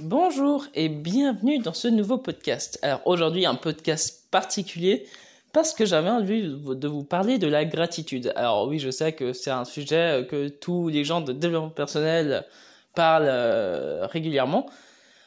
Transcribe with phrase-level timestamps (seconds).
[0.00, 2.78] Bonjour et bienvenue dans ce nouveau podcast.
[2.82, 5.08] Alors aujourd'hui un podcast particulier
[5.52, 8.32] parce que j'avais envie de vous parler de la gratitude.
[8.36, 12.46] Alors oui je sais que c'est un sujet que tous les gens de développement personnel
[12.94, 14.66] parlent euh, régulièrement.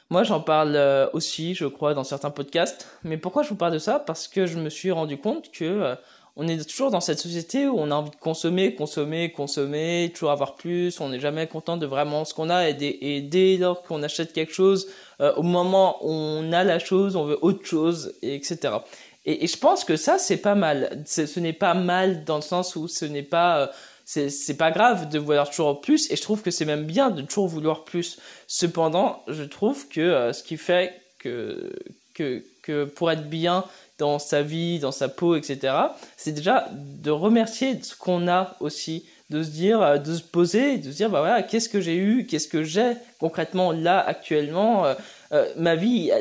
[0.10, 2.88] Moi j'en parle euh, aussi je crois dans certains podcasts.
[3.04, 4.00] Mais pourquoi je vous parle de ça?
[4.00, 5.98] Parce que je me suis rendu compte que...
[6.38, 10.32] On est toujours dans cette société où on a envie de consommer, consommer, consommer, toujours
[10.32, 11.02] avoir plus.
[11.02, 14.54] On n'est jamais content de vraiment ce qu'on a et, dès, lors qu'on achète quelque
[14.54, 14.88] chose,
[15.20, 18.76] euh, au moment où on a la chose, on veut autre chose, et etc.
[19.26, 21.04] Et, je pense que ça, c'est pas mal.
[21.06, 23.62] Ce n'est pas mal dans le sens où ce n'est pas...
[23.62, 23.68] Euh,
[24.06, 27.22] c'est pas grave de vouloir toujours plus et je trouve que c'est même bien de
[27.22, 28.20] toujours vouloir plus.
[28.46, 31.72] Cependant, je trouve que euh, ce qui fait que,
[32.14, 32.44] que,
[32.96, 33.66] pour être bien
[33.98, 35.74] dans sa vie, dans sa peau, etc.
[36.18, 40.78] C'est déjà de remercier ce qu'on a aussi, de se dire, euh, de se poser,
[40.78, 44.86] de se dire, bah voilà, qu'est-ce que j'ai eu, qu'est-ce que j'ai concrètement là actuellement.
[45.34, 46.12] Euh, euh, ma vie,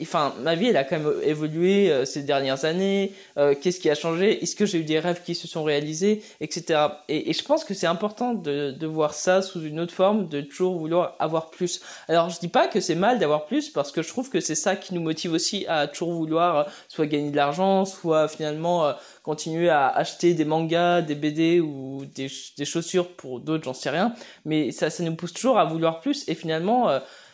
[0.00, 3.12] enfin, ma vie, elle a quand même évolué euh, ces dernières années.
[3.36, 4.42] Euh, qu'est-ce qui a changé?
[4.42, 6.80] Est-ce que j'ai eu des rêves qui se sont réalisés, etc.
[7.08, 10.28] Et, et je pense que c'est important de, de, voir ça sous une autre forme,
[10.28, 11.80] de toujours vouloir avoir plus.
[12.08, 14.54] Alors, je dis pas que c'est mal d'avoir plus, parce que je trouve que c'est
[14.54, 18.92] ça qui nous motive aussi à toujours vouloir soit gagner de l'argent, soit finalement
[19.22, 23.90] continuer à acheter des mangas, des BD ou des, des chaussures pour d'autres, j'en sais
[23.90, 24.14] rien.
[24.44, 26.28] Mais ça, ça nous pousse toujours à vouloir plus.
[26.28, 26.88] Et finalement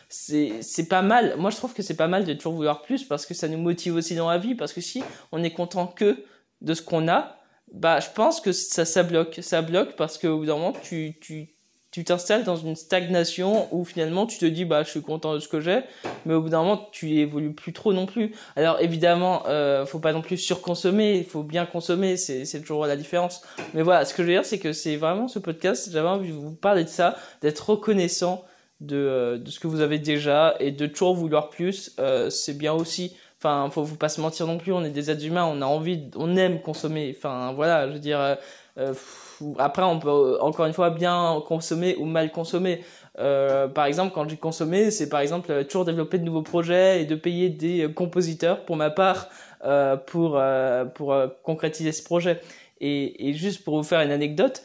[0.09, 1.35] c'est pas mal.
[1.37, 3.59] Moi, je trouve que c'est pas mal de toujours vouloir plus parce que ça nous
[3.59, 4.55] motive aussi dans la vie.
[4.55, 6.25] Parce que si on est content que
[6.61, 7.37] de ce qu'on a,
[7.73, 9.39] bah, je pense que ça, ça bloque.
[9.41, 11.49] Ça bloque parce qu'au bout d'un moment, tu, tu,
[11.91, 15.39] tu t'installes dans une stagnation où finalement tu te dis bah je suis content de
[15.39, 15.81] ce que j'ai
[16.25, 19.97] mais au bout d'un moment tu évolues plus trop non plus alors évidemment euh, faut
[19.97, 23.41] pas non plus surconsommer il faut bien consommer c'est c'est toujours la différence
[23.73, 26.29] mais voilà ce que je veux dire c'est que c'est vraiment ce podcast j'avais envie
[26.29, 28.45] de vous parler de ça d'être reconnaissant
[28.81, 32.57] de, euh, de ce que vous avez déjà et de toujours vouloir plus, euh, c'est
[32.57, 33.15] bien aussi.
[33.41, 34.73] Enfin, faut pas se mentir non plus.
[34.73, 37.15] On est des êtres humains, on a envie, on aime consommer.
[37.17, 38.19] Enfin, voilà, je veux dire.
[38.19, 38.35] Euh,
[38.77, 38.93] euh
[39.57, 42.83] après, on peut encore une fois bien consommer ou mal consommer.
[43.19, 47.05] Euh, par exemple, quand j'ai consommé, c'est par exemple toujours développer de nouveaux projets et
[47.05, 49.29] de payer des compositeurs pour ma part
[49.63, 50.41] euh, pour
[50.93, 52.41] pour concrétiser ce projet.
[52.81, 54.61] Et, et, juste pour vous faire une anecdote,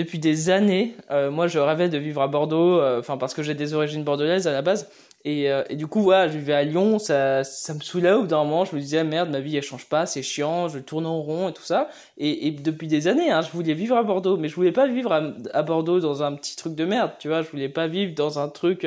[0.00, 3.42] depuis des années, euh, moi je rêvais de vivre à Bordeaux, euh, enfin parce que
[3.42, 4.88] j'ai des origines bordelaises à la base.
[5.26, 8.22] Et, euh, et, du coup, voilà, je vivais à Lyon, ça, ça me saoulait au
[8.22, 8.64] bout d'un moment.
[8.64, 11.50] Je me disais, merde, ma vie, elle change pas, c'est chiant, je tourne en rond
[11.50, 11.90] et tout ça.
[12.16, 14.86] Et, et depuis des années, hein, je voulais vivre à Bordeaux, mais je voulais pas
[14.86, 15.22] vivre à,
[15.52, 17.42] à, Bordeaux dans un petit truc de merde, tu vois.
[17.42, 18.86] Je voulais pas vivre dans un truc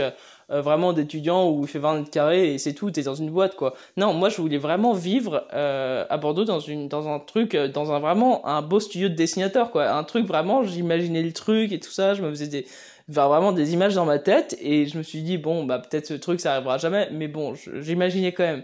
[0.51, 3.29] euh, vraiment d'étudiants où il fait 20 mètres carrés et c'est tout, t'es dans une
[3.29, 3.73] boîte quoi.
[3.95, 7.67] Non, moi je voulais vraiment vivre euh, à Bordeaux dans une dans un truc, euh,
[7.67, 11.71] dans un vraiment un beau studio de dessinateur quoi, un truc vraiment, j'imaginais le truc
[11.71, 12.65] et tout ça, je me faisais des
[13.07, 16.13] vraiment des images dans ma tête et je me suis dit bon bah peut-être ce
[16.13, 18.63] truc ça arrivera jamais, mais bon j'imaginais quand même.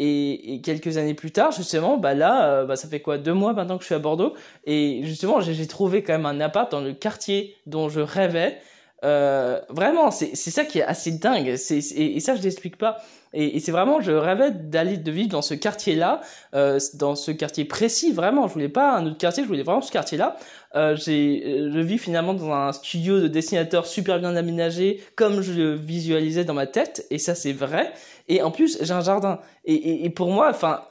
[0.00, 3.18] Et, et, quelques années plus tard, justement, bah là, bah ça fait quoi?
[3.18, 4.32] Deux mois maintenant que je suis à Bordeaux,
[4.64, 8.60] et justement, j'ai trouvé quand même un appart dans le quartier dont je rêvais,
[9.04, 11.56] euh, vraiment, c'est ça qui est assez dingue.
[11.56, 12.98] C'est et, et, ça, je l'explique pas.
[13.32, 16.20] Et, et c'est vraiment, je rêvais d'aller de vivre dans ce quartier-là,
[16.54, 18.12] euh, dans ce quartier précis.
[18.12, 20.36] Vraiment, je voulais pas un autre quartier, je voulais vraiment ce quartier-là.
[20.74, 25.42] Euh, j'ai, euh, je vis finalement dans un studio de dessinateur super bien aménagé, comme
[25.42, 27.06] je le visualisais dans ma tête.
[27.10, 27.92] Et ça, c'est vrai.
[28.28, 29.40] Et en plus, j'ai un jardin.
[29.64, 30.82] Et, et, et pour moi, enfin,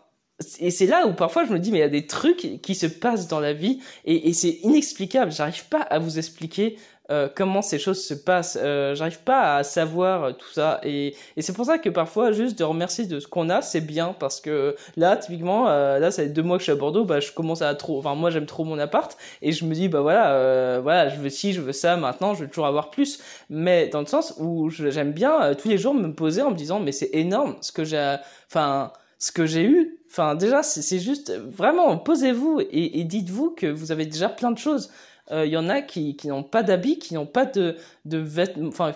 [0.59, 2.75] et c'est là où parfois je me dis mais il y a des trucs qui
[2.75, 5.31] se passent dans la vie et, et c'est inexplicable.
[5.31, 6.78] J'arrive pas à vous expliquer
[7.12, 8.57] euh, comment ces choses se passent.
[8.62, 10.79] Euh, J'arrive pas à savoir euh, tout ça.
[10.84, 13.81] Et, et c'est pour ça que parfois juste de remercier de ce qu'on a c'est
[13.81, 14.16] bien.
[14.19, 17.06] Parce que là typiquement euh, là ça fait deux mois que je suis à Bordeaux
[17.06, 19.17] bah je commence à trop enfin moi j'aime trop mon appart.
[19.41, 22.34] Et je me dis bah voilà euh, voilà je veux ci je veux ça maintenant
[22.34, 23.19] je veux toujours avoir plus.
[23.50, 26.79] Mais dans le sens où j'aime bien tous les jours me poser en me disant
[26.79, 28.16] mais c'est énorme ce que j'ai
[28.50, 29.97] enfin ce que j'ai eu.
[30.09, 34.57] Enfin, déjà, c'est juste vraiment posez-vous et, et dites-vous que vous avez déjà plein de
[34.57, 34.90] choses
[35.30, 38.18] il euh, y en a qui, qui n'ont pas d'habits, qui n'ont pas de, de
[38.18, 38.94] vêtements, enfin,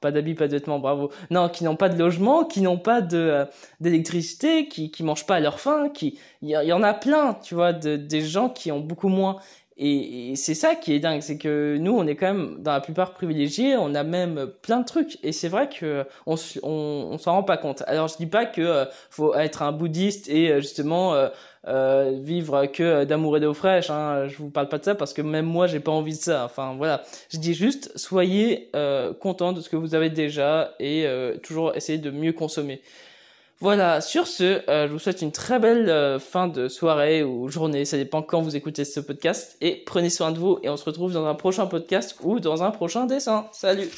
[0.00, 1.10] pas d'habits, pas de vêtements, bravo.
[1.30, 3.44] Non, qui n'ont pas de logement, qui n'ont pas de, euh,
[3.80, 7.54] d'électricité, qui, qui mangent pas à leur faim, qui, il y, en a plein, tu
[7.54, 9.38] vois, de, des gens qui ont beaucoup moins.
[9.76, 12.72] Et, et c'est ça qui est dingue, c'est que nous, on est quand même, dans
[12.72, 15.18] la plupart, privilégiés, on a même plein de trucs.
[15.24, 17.82] Et c'est vrai que on, on, on s'en rend pas compte.
[17.86, 21.14] Alors, je dis pas que euh, faut être un bouddhiste et justement
[21.66, 23.88] euh, vivre que d'amour et d'eau fraîche.
[23.88, 24.28] Hein.
[24.28, 26.44] Je vous parle pas de ça parce que même moi j'ai pas envie de ça.
[26.44, 31.06] Enfin voilà, je dis juste soyez euh, content de ce que vous avez déjà et
[31.06, 32.82] euh, toujours essayez de mieux consommer.
[33.60, 37.48] Voilà, sur ce, euh, je vous souhaite une très belle euh, fin de soirée ou
[37.48, 40.76] journée, ça dépend quand vous écoutez ce podcast, et prenez soin de vous, et on
[40.76, 43.46] se retrouve dans un prochain podcast ou dans un prochain dessin.
[43.52, 43.90] Salut